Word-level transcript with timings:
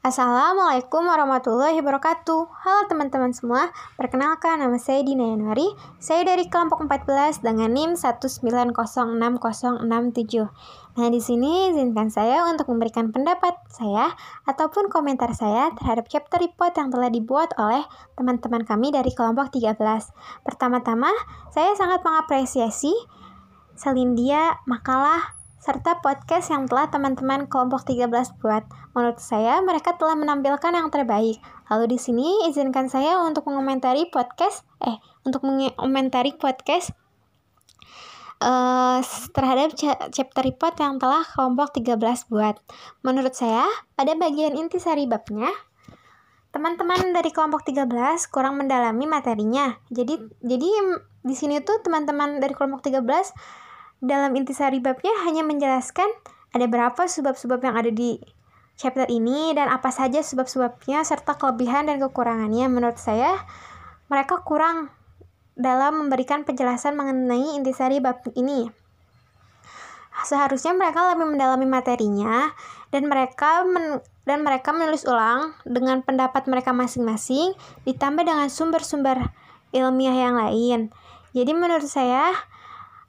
Assalamualaikum 0.00 1.04
warahmatullahi 1.04 1.76
wabarakatuh. 1.84 2.48
Halo 2.48 2.88
teman-teman 2.88 3.36
semua 3.36 3.68
Perkenalkan 4.00 4.56
nama 4.56 4.80
saya 4.80 5.04
Dina 5.04 5.28
Yanuari 5.28 5.76
Saya 6.00 6.24
dari 6.24 6.48
kelompok 6.48 6.88
14 6.88 7.44
dengan 7.44 7.68
NIM 7.68 8.00
1906067 8.00 8.80
Nah 10.96 11.08
di 11.12 11.20
sini 11.20 11.68
izinkan 11.68 12.08
saya 12.08 12.48
untuk 12.48 12.72
memberikan 12.72 13.12
pendapat 13.12 13.60
saya 13.68 14.16
Ataupun 14.48 14.88
komentar 14.88 15.36
saya 15.36 15.68
terhadap 15.76 16.08
chapter 16.08 16.40
report 16.40 16.72
yang 16.80 16.88
telah 16.88 17.12
dibuat 17.12 17.52
oleh 17.60 17.84
teman-teman 18.16 18.64
kami 18.64 18.96
dari 18.96 19.12
kelompok 19.12 19.52
13 19.52 19.76
Pertama-tama 20.48 21.12
saya 21.52 21.76
sangat 21.76 22.00
mengapresiasi 22.00 22.96
Selindia, 23.76 24.64
makalah, 24.64 25.39
serta 25.60 26.00
podcast 26.00 26.48
yang 26.48 26.64
telah 26.64 26.88
teman-teman 26.88 27.44
kelompok 27.44 27.84
13 27.84 28.08
buat. 28.40 28.64
Menurut 28.96 29.20
saya, 29.20 29.60
mereka 29.60 29.92
telah 30.00 30.16
menampilkan 30.16 30.72
yang 30.72 30.88
terbaik. 30.88 31.36
Lalu 31.68 31.94
di 31.94 31.98
sini 32.00 32.48
izinkan 32.48 32.88
saya 32.88 33.20
untuk 33.20 33.44
mengomentari 33.46 34.08
podcast, 34.08 34.64
eh, 34.80 34.96
untuk 35.28 35.44
mengomentari 35.44 36.32
podcast 36.32 36.96
uh, 38.40 39.04
terhadap 39.36 39.76
chapter 40.10 40.42
report 40.42 40.80
yang 40.80 40.96
telah 40.96 41.22
kelompok 41.28 41.76
13 41.76 42.00
buat. 42.32 42.56
Menurut 43.04 43.36
saya, 43.36 43.68
pada 43.94 44.16
bagian 44.16 44.56
inti 44.56 44.80
sari 44.80 45.04
babnya, 45.04 45.52
teman-teman 46.50 47.14
dari 47.14 47.30
kelompok 47.30 47.62
13 47.68 47.86
kurang 48.32 48.58
mendalami 48.58 49.06
materinya. 49.06 49.76
Jadi 49.92 50.18
jadi 50.42 50.68
di 51.20 51.34
sini 51.36 51.60
tuh 51.60 51.78
teman-teman 51.84 52.40
dari 52.40 52.56
kelompok 52.56 52.82
13 52.82 53.69
dalam 54.00 54.32
intisari 54.32 54.80
babnya 54.80 55.12
hanya 55.28 55.44
menjelaskan 55.44 56.08
ada 56.50 56.66
berapa 56.66 57.06
sebab-sebab 57.06 57.60
yang 57.62 57.76
ada 57.76 57.92
di 57.92 58.18
chapter 58.80 59.04
ini 59.12 59.52
dan 59.52 59.68
apa 59.68 59.92
saja 59.92 60.24
sebab-sebabnya 60.24 61.04
serta 61.04 61.36
kelebihan 61.36 61.86
dan 61.86 62.00
kekurangannya. 62.00 62.66
Menurut 62.72 62.96
saya, 62.96 63.36
mereka 64.08 64.40
kurang 64.40 64.88
dalam 65.52 66.00
memberikan 66.08 66.48
penjelasan 66.48 66.96
mengenai 66.96 67.60
intisari 67.60 68.00
bab 68.00 68.24
ini. 68.32 68.72
Seharusnya 70.24 70.72
mereka 70.72 71.12
lebih 71.12 71.36
mendalami 71.36 71.68
materinya 71.68 72.50
dan 72.90 73.06
mereka 73.06 73.62
men 73.68 74.00
dan 74.28 74.44
mereka 74.44 74.72
menulis 74.72 75.08
ulang 75.08 75.56
dengan 75.64 76.04
pendapat 76.04 76.44
mereka 76.48 76.76
masing-masing 76.76 77.56
ditambah 77.88 78.24
dengan 78.24 78.48
sumber-sumber 78.48 79.32
ilmiah 79.72 80.16
yang 80.16 80.36
lain. 80.36 80.80
Jadi 81.30 81.52
menurut 81.54 81.86
saya 81.86 82.34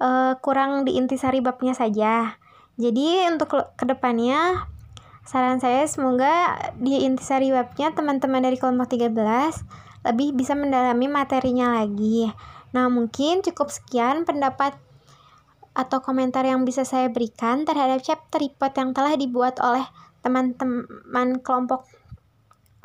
uh, 0.00 0.36
kurang 0.40 0.84
diintisari 0.84 1.40
babnya 1.40 1.72
saja. 1.76 2.36
Jadi 2.76 3.24
untuk 3.32 3.56
ke 3.56 3.84
depannya 3.88 4.68
saran 5.26 5.58
saya 5.58 5.82
semoga 5.88 6.54
di 6.78 7.02
intisari 7.02 7.50
babnya 7.50 7.90
teman-teman 7.96 8.44
dari 8.44 8.60
kelompok 8.60 8.94
13 8.94 9.16
lebih 10.06 10.38
bisa 10.38 10.54
mendalami 10.54 11.10
materinya 11.10 11.82
lagi. 11.82 12.30
Nah 12.76 12.86
mungkin 12.92 13.42
cukup 13.42 13.72
sekian 13.72 14.22
pendapat 14.22 14.76
atau 15.76 16.00
komentar 16.00 16.46
yang 16.46 16.64
bisa 16.64 16.88
saya 16.88 17.12
berikan 17.12 17.68
terhadap 17.68 18.00
chapter 18.00 18.40
report 18.40 18.72
yang 18.80 18.96
telah 18.96 19.12
dibuat 19.18 19.60
oleh 19.60 19.84
teman-teman 20.24 21.42
kelompok 21.44 21.84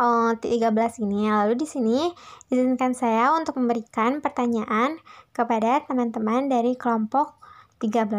uh, 0.02 0.34
eh, 0.34 0.58
13 0.58 1.06
ini. 1.06 1.30
Lalu 1.30 1.54
di 1.62 1.68
sini 1.70 2.10
izinkan 2.50 2.98
saya 2.98 3.38
untuk 3.38 3.62
memberikan 3.62 4.20
pertanyaan 4.20 4.98
kepada 5.32 5.86
teman-teman 5.86 6.50
dari 6.50 6.74
kelompok 6.74 7.38
13. 7.78 8.10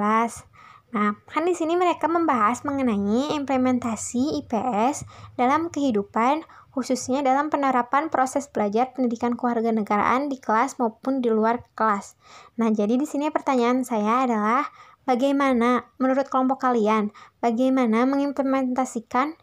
Nah, 0.93 1.17
kan 1.25 1.43
di 1.49 1.57
sini 1.57 1.75
mereka 1.75 2.07
membahas 2.07 2.63
mengenai 2.69 3.35
implementasi 3.35 4.45
IPS 4.45 5.09
dalam 5.41 5.73
kehidupan 5.73 6.45
khususnya 6.73 7.21
dalam 7.21 7.53
penerapan 7.53 8.09
proses 8.09 8.49
belajar 8.49 8.97
pendidikan 8.97 9.37
kewarganegaraan 9.37 10.33
di 10.33 10.41
kelas 10.41 10.81
maupun 10.81 11.21
di 11.21 11.29
luar 11.29 11.69
kelas. 11.77 12.17
Nah, 12.57 12.73
jadi 12.73 12.97
di 12.97 13.05
sini 13.05 13.29
pertanyaan 13.29 13.85
saya 13.85 14.25
adalah 14.25 14.69
bagaimana 15.05 15.85
menurut 16.01 16.29
kelompok 16.29 16.65
kalian 16.65 17.13
bagaimana 17.45 18.09
mengimplementasikan 18.09 19.37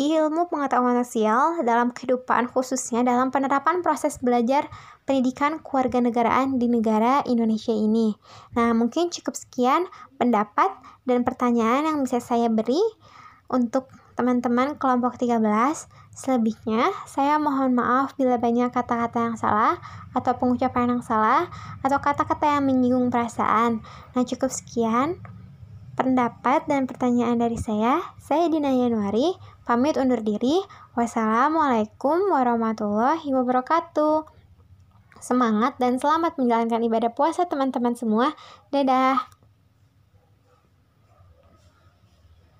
ilmu 0.00 0.48
pengetahuan 0.48 0.96
sosial 1.04 1.60
dalam 1.60 1.92
kehidupan 1.92 2.48
khususnya 2.48 3.04
dalam 3.04 3.28
penerapan 3.28 3.84
proses 3.84 4.16
belajar 4.16 4.64
pendidikan 5.04 5.60
kewarganegaraan 5.60 6.56
di 6.56 6.72
negara 6.72 7.20
Indonesia 7.28 7.76
ini. 7.76 8.16
Nah, 8.56 8.72
mungkin 8.72 9.12
cukup 9.12 9.36
sekian 9.36 9.84
pendapat 10.16 10.72
dan 11.04 11.20
pertanyaan 11.20 11.84
yang 11.84 11.98
bisa 12.00 12.16
saya 12.16 12.48
beri 12.48 12.80
untuk 13.52 13.92
teman-teman 14.16 14.80
kelompok 14.80 15.20
13. 15.20 15.36
Selebihnya, 16.16 16.92
saya 17.08 17.36
mohon 17.36 17.76
maaf 17.76 18.16
bila 18.16 18.36
banyak 18.36 18.68
kata-kata 18.72 19.32
yang 19.32 19.36
salah 19.40 19.80
atau 20.12 20.32
pengucapan 20.36 20.96
yang 20.96 21.02
salah 21.04 21.48
atau 21.84 21.98
kata-kata 22.00 22.56
yang 22.56 22.64
menyinggung 22.64 23.08
perasaan. 23.12 23.84
Nah, 24.16 24.22
cukup 24.24 24.48
sekian 24.48 25.20
pendapat 26.04 26.64
dan 26.68 26.88
pertanyaan 26.88 27.36
dari 27.36 27.60
saya. 27.60 28.00
Saya 28.16 28.48
Dina 28.48 28.72
Yanuari, 28.72 29.36
pamit 29.68 30.00
undur 30.00 30.20
diri. 30.24 30.60
Wassalamualaikum 30.96 32.32
warahmatullahi 32.32 33.28
wabarakatuh. 33.28 34.28
Semangat 35.20 35.76
dan 35.76 36.00
selamat 36.00 36.40
menjalankan 36.40 36.80
ibadah 36.80 37.12
puasa 37.12 37.44
teman-teman 37.44 37.92
semua. 37.92 38.32
Dadah. 38.72 39.39